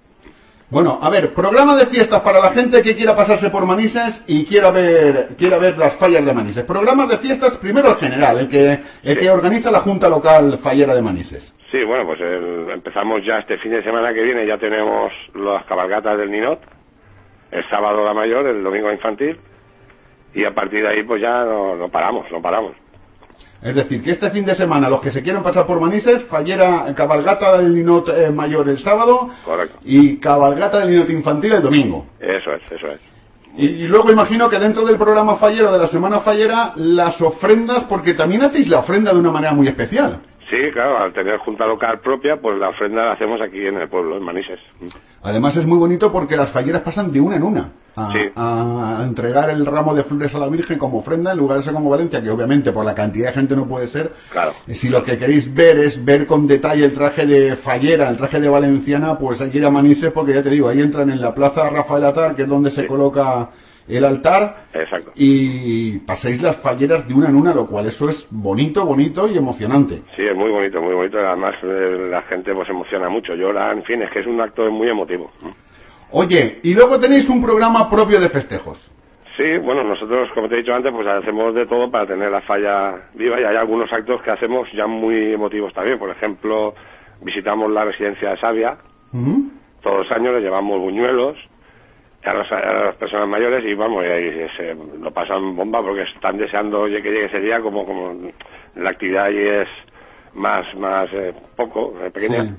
Bueno, 0.69 0.99
a 1.01 1.11
ver, 1.11 1.33
programa 1.33 1.77
de 1.77 1.87
fiestas 1.87 2.21
para 2.23 2.41
la 2.41 2.51
gente 2.51 2.83
que 2.83 2.97
quiera 2.97 3.15
pasarse 3.15 3.51
por 3.51 3.65
Manises 3.67 4.21
y 4.27 4.45
quiera 4.47 4.73
ver, 4.73 5.29
quiera 5.39 5.59
ver 5.59 5.79
las 5.79 5.95
fallas 5.97 6.25
de 6.27 6.33
Manises. 6.33 6.65
Programas 6.65 7.09
de 7.09 7.19
fiestas, 7.19 7.57
primero 7.59 7.91
el 7.91 7.97
general, 7.97 8.39
el 8.41 8.49
que, 8.49 8.73
el 9.05 9.15
Sí. 9.15 9.21
que 9.21 9.31
organiza 9.31 9.71
la 9.71 9.81
Junta 9.81 10.09
Local 10.09 10.59
Fallera 10.63 10.93
de 10.95 11.03
Manises. 11.03 11.55
Sí, 11.71 11.85
bueno, 11.85 12.05
pues 12.07 12.21
el- 12.21 12.69
empezamos 12.73 13.25
ya 13.25 13.39
este 13.39 13.59
fin 13.59 13.73
de 13.73 13.83
semana 13.85 14.13
que 14.13 14.23
viene, 14.23 14.45
ya 14.47 14.59
tenemos 14.59 15.13
las 15.35 15.65
cabalgatas 15.67 16.19
del 16.19 16.33
Ninot, 16.33 16.61
el 17.53 17.69
sábado 17.71 18.05
la 18.05 18.13
mayor, 18.15 18.47
el 18.49 18.63
domingo 18.65 18.91
infantil, 18.91 19.39
y 20.37 20.45
a 20.45 20.55
partir 20.55 20.83
de 20.83 20.89
ahí 20.89 21.03
pues 21.03 21.21
ya 21.23 21.45
no, 21.45 21.75
no 21.77 21.89
paramos, 21.89 22.31
no 22.31 22.41
paramos. 22.43 22.73
Es 23.63 23.75
decir, 23.75 24.03
que 24.03 24.11
este 24.11 24.31
fin 24.31 24.45
de 24.45 24.55
semana 24.55 24.91
los 24.91 25.01
que 25.01 25.11
se 25.11 25.23
quieran 25.23 25.43
pasar 25.43 25.67
por 25.67 25.81
Manises, 25.81 26.25
fallera, 26.25 26.93
cabalgata 26.95 27.57
del 27.57 27.75
Ninot 27.75 28.09
eh, 28.11 28.31
Mayor 28.31 28.69
el 28.69 28.79
sábado 28.79 29.31
Correcto. 29.45 29.79
y 29.83 30.19
cabalgata 30.19 30.81
del 30.81 30.91
Ninot 30.91 31.11
Infantil 31.11 31.55
el 31.55 31.63
domingo. 31.63 32.07
Eso 32.21 32.53
es, 32.53 32.63
eso 32.71 32.87
es. 32.89 33.01
Y, 33.57 33.67
y 33.67 33.87
luego 33.89 34.13
imagino 34.13 34.51
que 34.51 34.59
dentro 34.59 34.85
del 34.85 34.99
programa 34.99 35.37
fallero 35.37 35.73
de 35.73 35.79
la 35.79 35.89
semana 35.89 36.21
fallera, 36.21 36.73
las 36.77 37.21
ofrendas, 37.23 37.85
porque 37.85 38.13
también 38.13 38.43
hacéis 38.43 38.69
la 38.69 38.81
ofrenda 38.81 39.15
de 39.15 39.19
una 39.19 39.31
manera 39.31 39.55
muy 39.55 39.67
especial. 39.67 40.21
Sí, 40.49 40.57
claro, 40.73 40.99
al 40.99 41.13
tener 41.13 41.39
junta 41.39 41.67
local 41.67 41.99
propia, 42.01 42.37
pues 42.41 42.57
la 42.59 42.69
ofrenda 42.69 43.05
la 43.05 43.13
hacemos 43.13 43.41
aquí 43.41 43.67
en 43.67 43.79
el 43.79 43.89
pueblo, 43.89 44.17
en 44.17 44.23
Manises. 44.23 44.61
Además 45.23 45.57
es 45.57 45.67
muy 45.67 45.77
bonito 45.77 46.13
porque 46.13 46.37
las 46.37 46.53
falleras 46.53 46.83
pasan 46.83 47.11
de 47.11 47.21
una 47.21 47.35
en 47.35 47.43
una 47.43 47.73
a, 47.97 48.13
Sí. 48.13 48.19
a 48.37 49.01
entregar 49.03 49.51
el 49.51 49.67
ramo 49.67 49.93
de 49.93 50.05
flores 50.05 50.33
a 50.37 50.39
la 50.39 50.49
Virgen 50.49 50.79
como 50.79 50.99
ofrenda 50.99 51.33
en 51.33 51.39
lugares 51.39 51.69
como 51.69 51.91
Valencia, 51.91 52.23
que 52.23 52.31
obviamente 52.31 52.71
por 52.71 52.85
la 52.85 52.95
cantidad 52.95 53.29
de 53.29 53.33
gente 53.33 53.57
no 53.57 53.67
puede 53.67 53.89
ser. 53.89 54.13
Claro. 54.31 54.53
Y 54.69 54.75
Si 54.75 54.89
lo 54.89 55.03
que 55.03 55.19
queréis 55.19 55.53
ver 55.53 55.79
es 55.79 56.05
ver 56.05 56.27
con 56.27 56.47
detalle 56.47 56.85
el 56.85 56.95
traje 56.95 57.27
de 57.27 57.57
fallera, 57.57 58.09
el 58.09 58.17
traje 58.17 58.39
de 58.39 58.49
valenciana, 58.49 59.19
pues 59.19 59.41
hay 59.41 59.51
que 59.51 59.59
ir 59.59 59.67
a 59.67 59.71
Manises 59.71 60.13
porque 60.13 60.33
ya 60.33 60.43
te 60.43 60.51
digo, 60.51 60.69
ahí 60.69 60.81
entran 60.81 61.11
en 61.11 61.21
la 61.21 61.35
plaza 61.35 61.69
Rafael 61.71 62.05
Atar, 62.05 62.37
que 62.37 62.43
es 62.43 62.49
donde 62.49 62.71
se 62.71 62.87
coloca 62.87 63.49
el 63.89 64.05
altar, 64.05 64.67
Exacto. 64.75 65.13
y 65.15 65.99
paséis 66.01 66.43
las 66.43 66.57
falleras 66.57 67.07
de 67.07 67.15
una 67.15 67.29
en 67.29 67.37
una, 67.37 67.55
lo 67.55 67.67
cual 67.67 67.87
eso 67.87 68.09
es 68.09 68.27
bonito, 68.31 68.85
bonito 68.85 69.29
y 69.29 69.39
emocionante. 69.39 70.03
Sí, 70.17 70.23
es 70.23 70.35
muy 70.35 70.51
bonito, 70.51 70.83
muy 70.83 70.95
bonito. 70.95 71.19
Además, 71.19 71.55
eh, 71.63 72.09
la 72.11 72.23
gente 72.23 72.53
pues 72.55 72.69
emociona 72.69 73.09
mucho, 73.09 73.35
llora, 73.35 73.73
en 73.73 73.85
fin, 73.85 74.03
es 74.03 74.11
que 74.11 74.21
es 74.21 74.27
un 74.27 74.41
acto 74.41 74.71
muy 74.71 74.89
emotivo. 74.89 75.31
Oye, 76.11 76.61
y 76.63 76.75
luego 76.75 76.99
tenéis 76.99 77.29
un 77.29 77.41
programa 77.43 77.89
propio 77.89 78.21
de 78.21 78.29
festejos. 78.29 78.79
Sí, 79.37 79.59
bueno, 79.63 79.85
nosotros, 79.85 80.31
como 80.35 80.49
te 80.49 80.55
he 80.55 80.59
dicho 80.59 80.75
antes, 80.75 80.91
pues 80.93 81.07
hacemos 81.07 81.55
de 81.55 81.67
todo 81.67 81.91
para 81.91 82.07
tener 82.07 82.31
la 82.31 82.41
falla 82.41 82.95
viva 83.15 83.39
y 83.39 83.45
hay 83.45 83.57
algunos 83.57 83.93
actos 83.93 84.23
que 84.23 84.31
hacemos 84.31 84.67
ya 84.73 84.87
muy 84.87 85.35
emotivos 85.35 85.75
también. 85.75 85.99
Por 85.99 86.11
ejemplo, 86.11 86.75
visitamos 87.21 87.71
la 87.71 87.85
residencia 87.85 88.31
de 88.31 88.39
Sabia, 88.39 88.79
todos 89.83 89.99
los 89.99 90.13
años 90.13 90.35
les 90.35 90.43
llevamos 90.43 90.81
buñuelos 90.81 91.37
a, 92.31 92.35
las- 92.35 92.53
a 92.53 92.73
las 92.87 92.97
personas 92.97 93.29
mayores 93.29 93.65
y 93.65 93.75
vamos, 93.75 94.05
y 94.05 94.09
ahí 94.09 94.47
se 94.57 94.75
lo 94.75 95.11
pasan 95.13 95.55
bomba 95.57 95.83
porque 95.83 96.03
están 96.03 96.37
deseando 96.39 96.85
que 96.87 96.91
llegue 97.01 97.25
ese 97.27 97.41
día 97.41 97.61
como, 97.61 97.85
como 97.87 98.31
la 98.75 98.91
actividad 98.91 99.27
allí 99.27 99.47
es 99.47 99.69
más, 100.35 100.67
más 100.77 101.09
eh, 101.13 101.33
poco, 101.57 101.95
eh, 102.03 102.11
pequeña. 102.11 102.57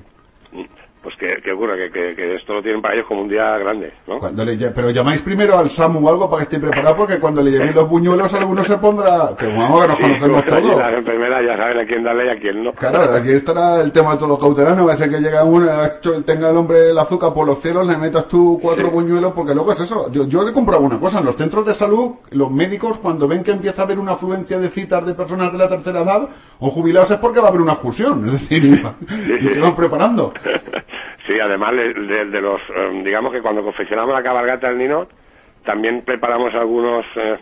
Pues 1.08 1.16
que, 1.36 1.40
que 1.42 1.52
ocurre, 1.52 1.78
que, 1.78 1.90
que, 1.90 2.14
que 2.16 2.34
esto 2.36 2.52
lo 2.52 2.62
tienen 2.62 2.82
para 2.82 2.92
ellos 2.92 3.06
como 3.06 3.22
un 3.22 3.30
día 3.30 3.56
grande, 3.56 3.94
¿no? 4.06 4.18
Cuando 4.18 4.44
le 4.44 4.58
pero 4.72 4.90
llamáis 4.90 5.22
primero 5.22 5.56
al 5.56 5.70
SAMU 5.70 6.06
o 6.06 6.10
algo 6.10 6.28
para 6.28 6.40
que 6.46 6.54
esté 6.54 6.60
preparado 6.60 6.96
porque 6.96 7.18
cuando 7.18 7.42
le 7.42 7.50
llevéis 7.50 7.74
los 7.74 7.88
buñuelos 7.88 8.34
alguno 8.34 8.62
se 8.62 8.76
pondrá 8.76 9.30
que 9.38 9.46
vamos 9.46 9.80
que 9.80 9.88
nos 9.88 9.96
Sí, 9.96 10.02
conocemos 10.02 10.44
todos 10.44 10.76
Las 10.76 10.98
enfermeras 10.98 11.42
ya 11.46 11.56
saben 11.56 11.78
a 11.78 11.86
quién 11.86 12.04
darle 12.04 12.26
y 12.26 12.28
a 12.28 12.38
quién 12.38 12.62
no. 12.62 12.72
claro 12.72 13.14
aquí 13.14 13.30
estará 13.30 13.80
el 13.80 13.90
tema 13.90 14.18
todo 14.18 14.38
cautelar 14.38 14.76
no 14.76 14.84
va 14.84 14.92
a 14.92 14.96
ser 14.98 15.08
que 15.08 15.16
llegue 15.18 15.42
uno 15.42 15.82
esto- 15.84 16.22
tenga 16.24 16.50
el 16.50 16.56
hombre 16.58 16.90
el 16.90 16.98
azúcar 16.98 17.32
por 17.32 17.46
los 17.46 17.62
cielos 17.62 17.86
le 17.86 17.96
metas 17.96 18.28
tú 18.28 18.58
cuatro 18.60 18.88
Sí. 18.88 18.92
buñuelos 18.92 19.32
porque 19.32 19.54
luego 19.54 19.72
es 19.72 19.80
eso 19.80 20.12
yo, 20.12 20.26
yo 20.26 20.46
he 20.46 20.52
comprado 20.52 20.82
una 20.82 21.00
cosa 21.00 21.20
en 21.20 21.24
los 21.24 21.36
centros 21.36 21.64
de 21.64 21.72
salud 21.72 22.16
los 22.32 22.50
médicos 22.50 22.98
cuando 22.98 23.26
ven 23.26 23.42
que 23.42 23.52
empieza 23.52 23.80
a 23.80 23.84
haber 23.86 23.98
una 23.98 24.12
afluencia 24.12 24.58
de 24.58 24.68
citas 24.70 25.06
de 25.06 25.14
personas 25.14 25.52
de 25.52 25.56
la 25.58 25.68
tercera 25.70 26.00
edad 26.02 26.28
o 26.58 26.68
jubilados 26.70 27.10
es 27.12 27.18
porque 27.18 27.40
va 27.40 27.46
a 27.46 27.48
haber 27.48 27.62
una 27.62 27.72
excursión 27.74 28.26
es 28.28 28.42
decir 28.42 28.62
y, 28.62 28.74
y 29.44 29.48
se 29.54 29.58
van 29.60 29.74
preparando 29.74 30.32
Sí, 31.28 31.38
además 31.38 31.72
de, 31.76 31.92
de- 31.94 32.24
de 32.24 32.40
los, 32.40 32.60
eh, 32.74 33.02
digamos 33.04 33.32
que 33.32 33.40
cuando 33.42 33.62
confeccionamos 33.62 34.12
la 34.14 34.22
cabalgata 34.24 34.68
del 34.68 34.78
Ninot, 34.78 35.10
también 35.64 36.02
preparamos 36.04 36.52
algunos, 36.54 37.04
eh, 37.16 37.36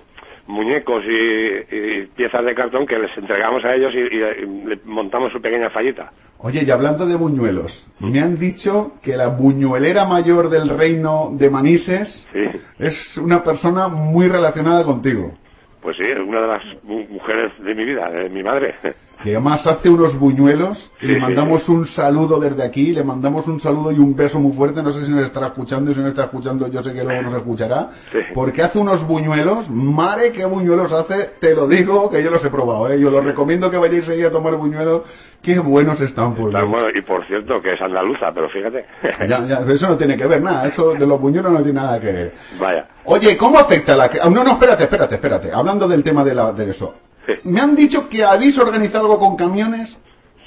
muñecos 0.48 1.02
y, 1.04 1.74
y 1.76 2.06
piezas 2.14 2.44
de 2.44 2.54
cartón 2.54 2.86
que 2.86 2.98
les 2.98 3.16
entregamos 3.18 3.64
a 3.64 3.74
ellos 3.74 3.92
y, 3.94 3.98
y- 3.98 4.44
y 4.44 4.64
le 4.68 4.78
montamos 4.84 5.32
su 5.32 5.40
pequeña 5.40 5.70
fallita. 5.70 6.10
Oye, 6.38 6.62
y 6.64 6.70
hablando 6.70 7.06
de 7.06 7.16
buñuelos, 7.16 7.72
me 8.00 8.20
han 8.20 8.36
dicho 8.38 8.92
que 9.02 9.16
la 9.16 9.28
buñuelera 9.28 10.04
mayor 10.04 10.48
del 10.48 10.68
reino 10.68 11.30
de 11.32 11.48
Manises 11.50 12.28
Sí. 12.32 12.44
es 12.78 13.18
una 13.18 13.42
persona 13.42 13.88
muy 13.88 14.28
relacionada 14.28 14.84
contigo. 14.84 15.32
Pues 15.80 15.96
sí, 15.96 16.04
es 16.04 16.18
una 16.18 16.40
de 16.42 16.46
las 16.48 16.62
mu- 16.84 17.06
mujeres 17.08 17.52
de 17.60 17.74
mi 17.74 17.84
vida, 17.84 18.10
de 18.10 18.28
mi 18.28 18.42
madre. 18.42 18.74
Que 19.22 19.30
además 19.30 19.66
hace 19.66 19.88
unos 19.88 20.18
buñuelos 20.18 20.90
le 21.00 21.18
mandamos 21.18 21.68
un 21.68 21.86
saludo 21.86 22.38
desde 22.38 22.62
aquí, 22.62 22.92
le 22.92 23.02
mandamos 23.02 23.46
un 23.46 23.58
saludo 23.60 23.90
y 23.90 23.98
un 23.98 24.14
beso 24.14 24.38
muy 24.38 24.52
fuerte, 24.52 24.82
no 24.82 24.92
sé 24.92 25.04
si 25.04 25.10
nos 25.10 25.24
estará 25.24 25.48
escuchando 25.48 25.90
y 25.90 25.94
si 25.94 26.00
no 26.00 26.08
está 26.08 26.24
escuchando 26.24 26.68
yo 26.68 26.82
sé 26.82 26.92
que 26.92 27.02
luego 27.02 27.22
nos 27.22 27.34
escuchará, 27.34 27.90
Sí. 28.12 28.18
porque 28.34 28.62
hace 28.62 28.78
unos 28.78 29.06
buñuelos, 29.06 29.70
mare 29.70 30.32
qué 30.32 30.44
buñuelos 30.44 30.92
hace, 30.92 31.30
te 31.40 31.54
lo 31.54 31.66
digo 31.66 32.10
que 32.10 32.22
yo 32.22 32.30
los 32.30 32.44
he 32.44 32.50
probado, 32.50 32.90
¿eh? 32.90 33.00
yo 33.00 33.10
los 33.10 33.24
recomiendo 33.24 33.70
que 33.70 33.78
vayáis 33.78 34.08
ahí 34.08 34.22
a 34.22 34.30
tomar 34.30 34.54
buñuelos, 34.56 35.02
qué 35.42 35.58
buenos 35.58 36.00
están 36.00 36.34
por 36.34 36.50
bueno, 36.52 36.88
y 36.94 37.02
por 37.02 37.26
cierto, 37.26 37.60
que 37.62 37.72
es 37.72 37.80
andaluza, 37.80 38.32
pero 38.34 38.48
fíjate. 38.50 38.84
Ya, 39.28 39.44
ya, 39.46 39.60
eso 39.72 39.88
no 39.88 39.96
tiene 39.96 40.16
que 40.16 40.26
ver 40.26 40.42
nada, 40.42 40.68
eso 40.68 40.92
de 40.92 41.06
los 41.06 41.20
buñuelos 41.20 41.52
no 41.52 41.62
tiene 41.62 41.80
nada 41.80 41.98
que 41.98 42.12
ver. 42.12 42.34
Vaya. 42.60 42.86
Oye, 43.04 43.36
¿cómo 43.36 43.58
afecta 43.58 43.96
la... 43.96 44.10
No, 44.30 44.42
no, 44.44 44.50
espérate, 44.50 44.84
espérate, 44.84 45.14
espérate. 45.14 45.52
Hablando 45.52 45.86
del 45.88 46.02
tema 46.02 46.22
de, 46.24 46.34
la, 46.34 46.52
de 46.52 46.70
eso. 46.70 46.94
Sí. 47.26 47.32
Me 47.44 47.60
han 47.60 47.74
dicho 47.74 48.08
que 48.08 48.22
habéis 48.24 48.56
organizado 48.58 49.04
algo 49.06 49.18
con 49.18 49.36
camiones. 49.36 49.98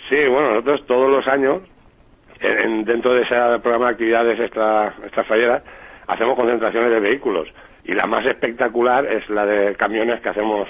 Sí, 0.10 0.16
bueno, 0.30 0.50
nosotros 0.50 0.86
todos 0.88 1.10
los 1.10 1.28
años, 1.28 1.62
en- 2.40 2.60
en- 2.60 2.86
dentro 2.86 3.14
de 3.14 3.24
ese 3.24 3.36
programa 3.62 3.88
de 3.88 3.92
actividades 3.92 4.40
extra, 4.40 4.96
extrafalleras, 5.04 5.62
hacemos 6.08 6.36
concentraciones 6.36 6.90
de 6.92 7.00
vehículos. 7.00 7.48
Y 7.84 7.94
la 7.94 8.06
más 8.08 8.26
espectacular 8.26 9.06
es 9.06 9.30
la 9.30 9.46
de 9.46 9.76
camiones 9.76 10.22
que 10.22 10.30
hacemos 10.30 10.68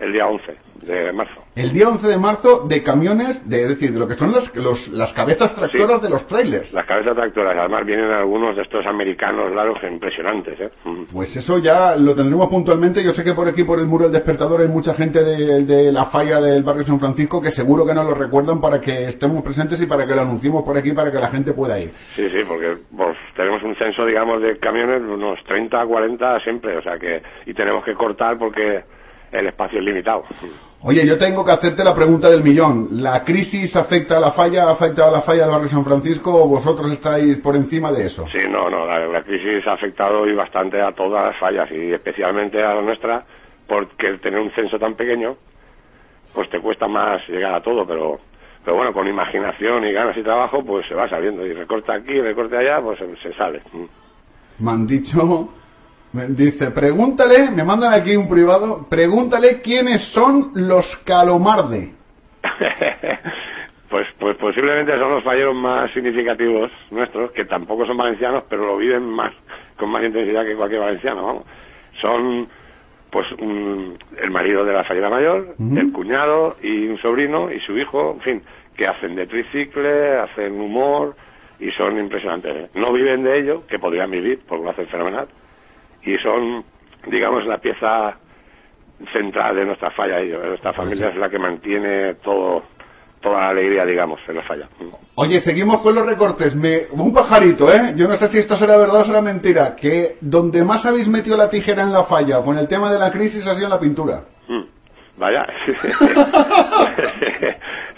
el 0.00 0.12
día 0.12 0.26
11 0.26 0.56
de 0.82 1.12
marzo. 1.12 1.42
El 1.56 1.72
día 1.72 1.88
11 1.88 2.06
de 2.06 2.18
marzo 2.18 2.66
de 2.68 2.82
camiones, 2.84 3.46
de, 3.48 3.62
es 3.64 3.68
decir, 3.70 3.92
de 3.92 3.98
lo 3.98 4.06
que 4.06 4.14
son 4.14 4.30
los, 4.30 4.54
los- 4.54 4.88
las 4.88 5.12
cabezas 5.12 5.52
tractoras 5.56 5.98
Sí. 6.00 6.06
de 6.06 6.10
los 6.10 6.26
trailers. 6.28 6.72
Las 6.72 6.84
cabezas 6.86 7.16
tractoras, 7.16 7.56
además 7.58 7.84
vienen 7.84 8.10
algunos 8.12 8.54
de 8.54 8.62
estos 8.62 8.86
americanos 8.86 9.52
largos 9.52 9.78
impresionantes, 9.82 10.60
¿eh? 10.60 10.70
Mm. 10.84 11.02
Pues 11.12 11.34
eso 11.36 11.58
ya 11.58 11.96
lo 11.96 12.14
tendremos 12.14 12.48
puntualmente. 12.48 13.02
Yo 13.02 13.12
sé 13.12 13.24
que 13.24 13.34
por 13.34 13.48
aquí, 13.48 13.64
por 13.64 13.80
el 13.80 13.86
muro 13.86 14.04
del 14.04 14.12
despertador, 14.12 14.60
hay 14.60 14.68
mucha 14.68 14.94
gente 14.94 15.22
de, 15.24 15.64
de 15.64 15.90
la 15.92 16.06
falla 16.06 16.40
del 16.40 16.62
barrio 16.62 16.84
San 16.84 17.00
Francisco 17.00 17.42
que 17.42 17.50
seguro 17.50 17.84
que 17.84 17.92
nos 17.94 18.04
lo 18.06 18.14
recuerdan 18.14 18.60
para 18.60 18.80
que 18.80 19.06
estemos 19.06 19.42
presentes 19.42 19.80
y 19.82 19.86
para 19.86 20.06
que 20.06 20.14
lo 20.14 20.20
anunciemos 20.22 20.62
por 20.62 20.76
aquí 20.78 20.92
para 20.92 21.10
que 21.10 21.18
la 21.18 21.28
gente 21.28 21.52
pueda 21.54 21.78
ir. 21.80 21.90
Sí, 22.14 22.30
sí, 22.30 22.38
porque 22.46 22.76
pues, 22.96 23.16
tenemos 23.36 23.60
un 23.64 23.74
censo, 23.74 24.06
digamos, 24.06 24.40
de 24.42 24.56
camiones, 24.58 25.02
unos 25.02 25.42
30, 25.44 25.84
40 25.84 26.38
siempre, 26.40 26.76
o 26.76 26.82
sea 26.82 26.98
que, 26.98 27.18
y 27.46 27.52
tenemos 27.52 27.84
que 27.84 27.94
cortar 27.94 28.38
porque 28.38 28.84
el 29.32 29.46
espacio 29.46 29.78
es 29.78 29.84
limitado. 29.84 30.24
Oye, 30.82 31.06
yo 31.06 31.18
tengo 31.18 31.44
que 31.44 31.50
hacerte 31.50 31.82
la 31.82 31.94
pregunta 31.94 32.30
del 32.30 32.42
millón. 32.42 32.88
¿La 33.02 33.24
crisis 33.24 33.74
afecta 33.74 34.16
a 34.16 34.20
la 34.20 34.30
falla, 34.30 34.70
afecta 34.70 35.08
a 35.08 35.10
la 35.10 35.22
falla 35.22 35.42
del 35.42 35.50
barrio 35.50 35.68
San 35.68 35.84
Francisco 35.84 36.32
o 36.32 36.48
vosotros 36.48 36.90
estáis 36.92 37.38
por 37.38 37.56
encima 37.56 37.90
de 37.90 38.06
eso? 38.06 38.24
Sí, 38.30 38.38
no, 38.48 38.70
no, 38.70 38.86
la, 38.86 39.06
la 39.06 39.22
crisis 39.22 39.66
ha 39.66 39.72
afectado 39.72 40.26
y 40.28 40.34
bastante 40.34 40.80
a 40.80 40.92
todas 40.92 41.26
las 41.26 41.38
fallas 41.38 41.68
y 41.72 41.92
especialmente 41.92 42.62
a 42.62 42.74
la 42.74 42.82
nuestra, 42.82 43.24
porque 43.66 44.06
el 44.06 44.20
tener 44.20 44.40
un 44.40 44.50
censo 44.52 44.78
tan 44.78 44.94
pequeño, 44.94 45.36
pues 46.32 46.48
te 46.50 46.60
cuesta 46.60 46.86
más 46.86 47.26
llegar 47.28 47.54
a 47.54 47.62
todo, 47.62 47.84
pero, 47.86 48.20
pero 48.64 48.76
bueno, 48.76 48.92
con 48.92 49.08
imaginación 49.08 49.84
y 49.84 49.92
ganas 49.92 50.16
y 50.16 50.22
trabajo, 50.22 50.64
pues 50.64 50.86
se 50.86 50.94
va 50.94 51.08
sabiendo. 51.08 51.44
Y 51.44 51.52
recorta 51.52 51.94
aquí, 51.94 52.20
recorte 52.20 52.56
allá, 52.56 52.80
pues 52.80 52.98
se, 52.98 53.16
se 53.16 53.36
sale. 53.36 53.62
Me 54.60 54.70
han 54.70 54.86
dicho, 54.86 55.50
dice, 56.12 56.70
pregúntale, 56.70 57.50
me 57.50 57.64
mandan 57.64 57.92
aquí 57.92 58.16
un 58.16 58.28
privado, 58.28 58.86
pregúntale 58.88 59.60
quiénes 59.60 60.02
son 60.12 60.50
los 60.54 60.84
Calomarde. 61.04 61.92
pues, 63.90 64.06
pues 64.18 64.36
posiblemente 64.36 64.92
son 64.98 65.10
los 65.10 65.24
falleros 65.24 65.54
más 65.54 65.90
significativos 65.92 66.70
nuestros, 66.90 67.30
que 67.32 67.44
tampoco 67.44 67.86
son 67.86 67.96
valencianos, 67.96 68.44
pero 68.48 68.66
lo 68.66 68.76
viven 68.76 69.04
más, 69.04 69.32
con 69.76 69.90
más 69.90 70.02
intensidad 70.04 70.44
que 70.44 70.54
cualquier 70.56 70.80
valenciano, 70.80 71.24
vamos. 71.24 71.44
Son, 72.00 72.48
pues, 73.10 73.26
un- 73.40 73.98
el 74.22 74.30
marido 74.30 74.64
de 74.64 74.72
la 74.72 74.84
fallera 74.84 75.10
mayor, 75.10 75.54
el 75.58 75.92
cuñado 75.92 76.56
y 76.62 76.86
un 76.86 76.98
sobrino 76.98 77.50
y 77.50 77.60
su 77.60 77.76
hijo, 77.76 78.12
en 78.14 78.20
fin, 78.20 78.42
que 78.76 78.86
hacen 78.86 79.16
de 79.16 79.26
tricicle, 79.26 80.16
hacen 80.18 80.60
humor 80.60 81.16
y 81.58 81.70
son 81.72 81.98
impresionantes. 81.98 82.54
¿eh? 82.56 82.68
No 82.74 82.92
viven 82.92 83.24
de 83.24 83.38
ello, 83.40 83.66
que 83.66 83.78
podrían 83.78 84.10
vivir, 84.10 84.40
porque 84.46 84.64
lo 84.64 84.70
hacen 84.70 84.86
fenomenal, 84.86 85.26
y 86.08 86.18
son, 86.18 86.64
digamos, 87.06 87.44
la 87.46 87.58
pieza 87.58 88.16
central 89.12 89.56
de 89.56 89.66
nuestra 89.66 89.90
falla 89.90 90.20
ellos. 90.20 90.42
Nuestra 90.44 90.72
familia 90.72 91.10
es 91.10 91.16
la 91.16 91.28
que 91.28 91.38
mantiene 91.38 92.14
todo, 92.14 92.62
toda 93.20 93.40
la 93.42 93.48
alegría, 93.50 93.84
digamos, 93.84 94.18
en 94.26 94.36
la 94.36 94.42
falla. 94.42 94.68
Oye, 95.16 95.40
seguimos 95.42 95.80
con 95.82 95.94
los 95.94 96.06
recortes. 96.06 96.54
Me, 96.54 96.86
un 96.92 97.12
pajarito, 97.12 97.70
¿eh? 97.72 97.92
Yo 97.94 98.08
no 98.08 98.16
sé 98.16 98.28
si 98.28 98.38
esto 98.38 98.56
será 98.56 98.78
verdad 98.78 99.02
o 99.02 99.04
será 99.04 99.20
mentira. 99.20 99.76
Que 99.76 100.16
donde 100.20 100.64
más 100.64 100.86
habéis 100.86 101.08
metido 101.08 101.36
la 101.36 101.50
tijera 101.50 101.82
en 101.82 101.92
la 101.92 102.04
falla 102.04 102.42
con 102.42 102.56
el 102.56 102.66
tema 102.66 102.90
de 102.90 102.98
la 102.98 103.10
crisis 103.10 103.46
ha 103.46 103.54
sido 103.54 103.66
en 103.66 103.72
la 103.72 103.80
pintura. 103.80 104.24
Mm, 104.48 104.62
Vaya. 105.18 105.44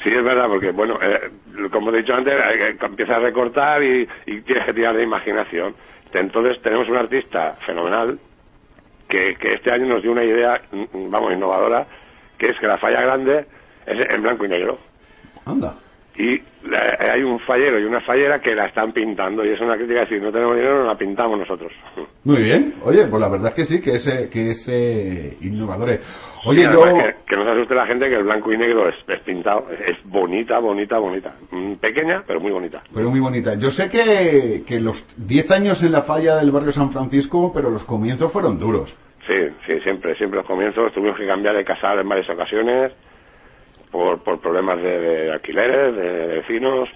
sí, 0.02 0.10
es 0.10 0.24
verdad, 0.24 0.48
porque, 0.48 0.72
bueno, 0.72 0.98
eh, 1.02 1.30
como 1.70 1.92
he 1.92 1.98
dicho 1.98 2.14
antes, 2.14 2.34
eh, 2.34 2.76
empieza 2.80 3.16
a 3.16 3.20
recortar 3.20 3.82
y, 3.82 4.08
y 4.26 4.40
tienes 4.40 4.64
que 4.66 4.72
tirar 4.72 4.96
de 4.96 5.02
imaginación. 5.04 5.74
Entonces, 6.12 6.60
tenemos 6.62 6.88
un 6.88 6.96
artista 6.96 7.56
fenomenal 7.66 8.18
que, 9.08 9.36
que 9.36 9.54
este 9.54 9.70
año 9.70 9.86
nos 9.86 10.02
dio 10.02 10.12
una 10.12 10.24
idea, 10.24 10.60
mm, 10.70 11.10
vamos, 11.10 11.32
innovadora, 11.32 11.86
que 12.38 12.48
es 12.48 12.58
que 12.58 12.66
la 12.66 12.78
falla 12.78 13.00
grande 13.02 13.46
es 13.86 14.10
en 14.10 14.22
blanco 14.22 14.44
y 14.44 14.48
negro. 14.48 14.78
Anda. 15.44 15.74
Y 16.16 16.42
hay 17.08 17.22
un 17.22 17.38
fallero 17.40 17.78
y 17.78 17.84
una 17.84 18.00
fallera 18.02 18.40
que 18.40 18.54
la 18.54 18.66
están 18.66 18.92
pintando, 18.92 19.44
y 19.44 19.50
es 19.50 19.60
una 19.60 19.76
crítica 19.76 20.00
decir, 20.00 20.20
no 20.20 20.30
tenemos 20.30 20.54
dinero, 20.56 20.80
no 20.80 20.86
la 20.86 20.98
pintamos 20.98 21.38
nosotros. 21.38 21.72
Muy 22.24 22.42
bien. 22.42 22.74
Oye, 22.82 23.06
pues 23.06 23.20
la 23.20 23.28
verdad 23.28 23.48
es 23.48 23.54
que 23.54 23.64
sí, 23.64 23.80
que 23.80 23.94
es, 23.96 24.06
eh, 24.06 24.28
que 24.30 24.50
es 24.50 24.68
eh, 24.68 25.36
innovador. 25.40 25.90
eh. 25.90 26.00
Oye, 26.44 26.62
yo... 26.64 26.82
que 27.26 27.36
no 27.36 27.44
se 27.44 27.50
asuste 27.50 27.74
la 27.74 27.86
gente 27.86 28.08
que 28.08 28.16
el 28.16 28.24
blanco 28.24 28.52
y 28.52 28.58
negro 28.58 28.88
es, 28.88 28.94
es 29.08 29.20
pintado, 29.20 29.66
es 29.70 29.96
bonita, 30.04 30.58
bonita, 30.58 30.98
bonita. 30.98 31.34
Mm, 31.50 31.74
Pequeña, 31.74 32.22
pero 32.26 32.40
muy 32.40 32.52
bonita. 32.52 32.82
Pero 32.92 33.10
muy 33.10 33.20
bonita. 33.20 33.54
Yo 33.54 33.70
sé 33.70 33.88
que, 33.88 34.62
que 34.66 34.80
los 34.80 35.02
10 35.16 35.50
años 35.52 35.82
en 35.82 35.92
la 35.92 36.02
falla 36.02 36.36
del 36.36 36.50
barrio 36.50 36.72
San 36.72 36.90
Francisco, 36.90 37.52
pero 37.54 37.70
los 37.70 37.84
comienzos 37.84 38.32
fueron 38.32 38.58
duros. 38.58 38.94
Sí, 39.26 39.36
sí, 39.66 39.80
siempre, 39.80 40.14
siempre 40.16 40.38
los 40.38 40.46
comienzos 40.46 40.92
tuvimos 40.92 41.16
que 41.16 41.26
cambiar 41.26 41.56
de 41.56 41.64
casal 41.64 41.98
en 42.00 42.08
varias 42.08 42.28
ocasiones 42.28 42.92
por, 43.90 44.22
por 44.22 44.40
problemas 44.40 44.76
de, 44.82 45.00
de 45.00 45.32
alquileres, 45.32 45.94
de, 45.96 46.02
de 46.12 46.26
vecinos, 46.38 46.88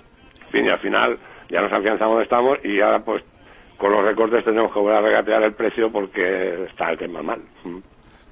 en 0.47 0.51
fin, 0.53 0.65
y 0.67 0.69
al 0.69 0.79
final 0.81 1.19
ya 1.51 1.61
nos 1.61 1.73
afianzamos 1.73 2.13
donde 2.15 2.25
estamos 2.25 2.59
y 2.65 2.81
ahora 2.81 3.05
pues 3.05 3.23
con 3.79 3.93
los 3.93 4.05
recortes 4.05 4.45
tenemos 4.45 4.73
que 4.73 4.79
volver 4.79 4.97
a 4.97 5.01
regatear 5.01 5.43
el 5.43 5.55
precio 5.55 5.91
porque 5.91 6.65
está 6.71 6.91
el 6.91 6.99
tema 6.99 7.23
mal. 7.23 7.41
Mm. 7.65 7.79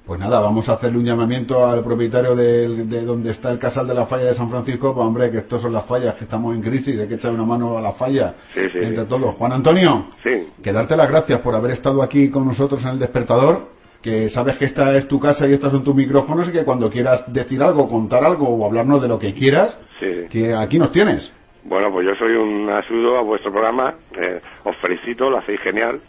Pues 0.05 0.19
nada, 0.19 0.41
vamos 0.41 0.67
a 0.67 0.73
hacerle 0.73 0.97
un 0.97 1.05
llamamiento 1.05 1.65
al 1.65 1.81
propietario 1.81 2.35
del- 2.35 2.89
de, 2.89 3.03
donde 3.05 3.31
está 3.31 3.51
el 3.51 3.57
casal 3.59 3.87
de 3.87 3.93
la 3.93 4.05
falla 4.05 4.25
de 4.25 4.35
San 4.35 4.49
Francisco, 4.49 4.93
pues 4.93 5.05
hombre, 5.07 5.31
que 5.31 5.37
estos 5.37 5.61
son 5.61 5.71
las 5.71 5.85
fallas, 5.85 6.15
que 6.15 6.25
estamos 6.25 6.53
en 6.53 6.61
crisis, 6.61 6.99
hay 6.99 7.07
que 7.07 7.13
echar 7.15 7.31
una 7.31 7.45
mano 7.45 7.77
a 7.77 7.81
la 7.81 7.93
falla 7.93 8.35
Sí, 8.53 8.67
sí, 8.69 8.79
entre 8.79 9.03
sí. 9.03 9.07
todos. 9.07 9.35
Juan 9.35 9.53
Antonio, 9.53 10.07
Sí, 10.21 10.49
que 10.61 10.73
darte 10.73 10.97
las 10.97 11.07
gracias 11.09 11.39
por 11.39 11.55
haber 11.55 11.71
estado 11.71 12.03
aquí 12.03 12.29
con 12.29 12.45
nosotros 12.45 12.83
en 12.83 12.89
el 12.89 12.99
despertador, 12.99 13.69
que 14.03 14.29
sabes 14.29 14.57
que 14.57 14.65
esta 14.65 14.95
es 14.95 15.07
tu 15.07 15.19
casa 15.19 15.47
y 15.47 15.53
estos 15.53 15.71
son 15.71 15.83
tus 15.83 15.95
micrófonos 15.95 16.49
y 16.49 16.51
que 16.51 16.65
cuando 16.65 16.91
quieras 16.91 17.23
decir 17.31 17.63
algo, 17.63 17.89
contar 17.89 18.23
algo 18.23 18.49
o 18.49 18.65
hablarnos 18.65 19.01
de 19.01 19.07
lo 19.07 19.17
que 19.17 19.33
quieras, 19.33 19.79
sí. 19.99 20.27
que 20.29 20.53
aquí 20.53 20.77
nos 20.77 20.91
tienes. 20.91 21.31
Bueno, 21.63 21.89
pues 21.91 22.05
yo 22.05 22.13
soy 22.15 22.33
un 22.33 22.69
asiduo 22.69 23.17
a 23.17 23.21
vuestro 23.21 23.51
programa, 23.51 23.95
eh, 24.19 24.41
os 24.65 24.75
felicito, 24.77 25.29
lo 25.29 25.37
hacéis 25.37 25.61
genial. 25.61 26.01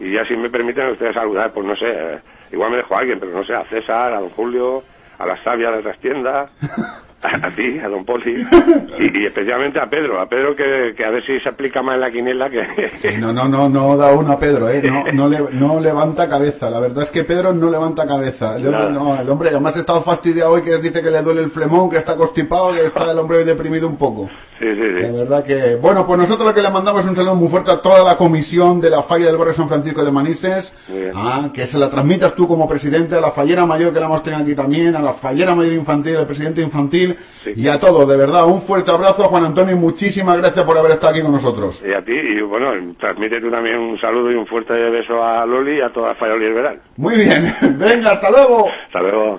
Y 0.00 0.12
ya 0.12 0.24
si 0.26 0.36
me 0.36 0.50
permiten 0.50 0.88
ustedes 0.88 1.14
saludar, 1.14 1.52
pues 1.52 1.64
no 1.66 1.76
sé, 1.76 1.86
eh, 1.88 2.18
igual 2.52 2.72
me 2.72 2.78
dejo 2.78 2.96
a 2.96 2.98
alguien, 2.98 3.20
pero 3.20 3.32
no 3.32 3.44
sé, 3.44 3.54
a 3.54 3.64
César, 3.64 4.12
a 4.12 4.20
don 4.20 4.30
Julio, 4.30 4.82
a 5.18 5.26
la 5.26 5.42
Sabia 5.44 5.70
de 5.70 5.82
Trastienda, 5.82 6.50
a, 7.22 7.46
a 7.46 7.50
ti, 7.50 7.78
a 7.78 7.88
don 7.88 8.04
Poli, 8.04 8.34
y, 8.98 9.18
y 9.22 9.26
especialmente 9.26 9.80
a 9.80 9.88
Pedro, 9.88 10.20
a 10.20 10.28
Pedro 10.28 10.54
que, 10.54 10.94
que 10.96 11.04
a 11.04 11.10
ver 11.10 11.24
si 11.24 11.38
se 11.40 11.48
aplica 11.48 11.82
más 11.82 11.96
en 11.96 12.00
la 12.02 12.10
quiniela 12.10 12.48
que... 12.50 12.66
Sí, 13.02 13.08
no, 13.18 13.32
no, 13.32 13.48
no, 13.48 13.68
no 13.68 13.96
da 13.96 14.12
una 14.12 14.38
Pedro, 14.38 14.68
¿eh? 14.68 14.82
No, 14.82 15.04
no, 15.12 15.28
le- 15.28 15.50
no 15.52 15.80
levanta 15.80 16.28
cabeza. 16.28 16.70
La 16.70 16.80
verdad 16.80 17.04
es 17.04 17.10
que 17.10 17.24
Pedro 17.24 17.52
no 17.52 17.70
levanta 17.70 18.06
cabeza. 18.06 18.56
El 18.56 18.66
hombre, 18.66 18.80
Nada. 18.80 18.90
no, 18.90 19.20
el 19.20 19.28
hombre 19.28 19.48
además 19.50 19.76
ha 19.76 19.80
estado 19.80 20.02
fastidiado 20.02 20.52
hoy 20.52 20.62
que 20.62 20.78
dice 20.78 21.02
que 21.02 21.10
le 21.10 21.22
duele 21.22 21.42
el 21.42 21.50
flemón, 21.50 21.90
que 21.90 21.98
está 21.98 22.16
constipado, 22.16 22.72
que 22.72 22.86
está 22.86 23.10
el 23.10 23.18
hombre 23.18 23.38
hoy 23.38 23.44
deprimido 23.44 23.88
un 23.88 23.96
poco. 23.98 24.28
Sí, 24.58 24.64
verdad 24.64 25.44
que, 25.44 25.76
bueno, 25.76 26.04
pues 26.06 26.18
nosotros 26.18 26.48
lo 26.48 26.54
que 26.54 26.62
le 26.62 26.70
mandamos 26.70 27.02
es 27.02 27.10
un 27.10 27.14
saludo 27.16 27.34
muy 27.36 27.48
fuerte 27.48 27.70
a 27.70 27.80
toda 27.80 28.02
la 28.02 28.16
comisión 28.16 28.80
de 28.80 28.90
la 28.90 29.04
falla 29.04 29.26
del 29.26 29.36
barrio 29.36 29.54
San 29.54 29.68
Francisco 29.68 30.04
de 30.04 30.10
Manises, 30.10 30.72
ah, 31.14 31.50
que 31.54 31.66
se 31.66 31.78
la 31.78 31.88
transmitas 31.88 32.34
tú 32.34 32.48
como 32.48 32.68
presidente, 32.68 33.14
a 33.14 33.20
la 33.20 33.30
fallera 33.30 33.66
mayor 33.66 33.92
que 33.92 34.00
la 34.00 34.06
hemos 34.06 34.22
tenido 34.22 34.42
aquí 34.42 34.54
también, 34.54 34.96
a 34.96 35.00
la 35.02 35.14
fallera 35.14 35.54
mayor 35.54 35.74
infantil, 35.74 36.16
al 36.16 36.26
presidente 36.26 36.60
infantil, 36.60 37.16
Sí. 37.44 37.52
y 37.56 37.68
a 37.68 37.78
todos, 37.78 38.08
de 38.08 38.16
verdad, 38.16 38.46
un 38.46 38.62
fuerte 38.62 38.90
abrazo, 38.90 39.24
Juan 39.28 39.44
Antonio, 39.44 39.76
y 39.76 39.78
muchísimas 39.78 40.36
gracias 40.38 40.64
por 40.64 40.76
haber 40.76 40.92
estado 40.92 41.12
aquí 41.12 41.22
con 41.22 41.32
nosotros. 41.32 41.80
Y 41.86 41.92
a 41.92 42.04
ti, 42.04 42.12
y 42.12 42.40
bueno, 42.42 42.70
transmite 42.98 43.40
tú 43.40 43.50
también 43.50 43.78
un 43.78 43.98
saludo 44.00 44.32
y 44.32 44.34
un 44.34 44.46
fuerte 44.46 44.74
beso 44.90 45.22
a 45.22 45.46
Loli 45.46 45.78
y 45.78 45.80
a 45.80 45.92
toda 45.92 46.14
Falla 46.16 46.34
Liberal. 46.34 46.80
Muy 46.96 47.16
bien, 47.16 47.54
venga, 47.78 48.12
hasta 48.12 48.30
luego. 48.30 48.66
Hasta 48.86 49.00
luego. 49.02 49.38